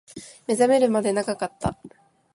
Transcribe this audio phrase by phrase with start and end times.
[0.47, 1.77] 目覚めるまで長かった